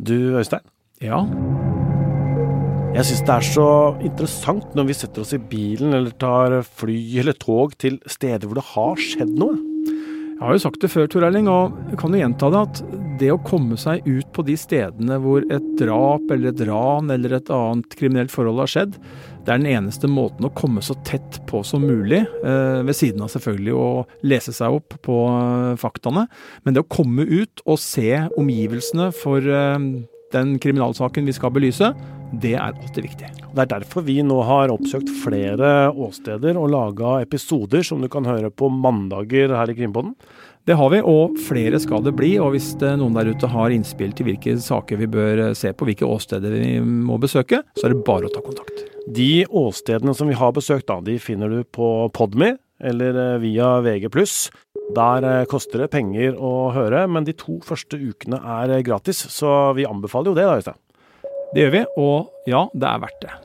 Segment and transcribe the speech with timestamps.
[0.00, 0.64] Du, Øystein.
[1.04, 1.20] Ja.
[2.90, 3.66] Jeg syns det er så
[4.02, 8.58] interessant når vi setter oss i bilen eller tar fly eller tog til steder hvor
[8.58, 9.58] det har skjedd noe.
[10.40, 13.09] Jeg har jo sagt det før, Tor Erling, og jeg kan jo gjenta det, at
[13.20, 17.36] det å komme seg ut på de stedene hvor et drap eller et ran eller
[17.36, 18.96] et annet kriminelt forhold har skjedd,
[19.44, 23.24] det er den eneste måten å komme så tett på som mulig, eh, ved siden
[23.24, 23.88] av selvfølgelig å
[24.28, 26.26] lese seg opp på eh, faktaene.
[26.64, 29.78] Men det å komme ut og se omgivelsene for eh,
[30.34, 31.92] den kriminalsaken vi skal belyse,
[32.30, 33.30] det er alltid viktig.
[33.50, 38.28] Det er derfor vi nå har oppsøkt flere åsteder og laga episoder som du kan
[38.28, 40.14] høre på mandager her i Krimpodden.
[40.68, 42.34] Det har vi, og flere skal det bli.
[42.38, 46.06] Og hvis noen der ute har innspill til hvilke saker vi bør se på, hvilke
[46.06, 48.84] åsteder vi må besøke, så er det bare å ta kontakt.
[49.10, 53.72] De åstedene som vi har besøkt, da, de finner du på Podme eller eh, via
[53.84, 54.10] VG+.
[54.96, 59.72] Der eh, koster det penger å høre, men de to første ukene er gratis, så
[59.76, 60.80] vi anbefaler jo det, da, Øystein.
[61.50, 63.38] Det gjør vi, og ja, det er verdt det.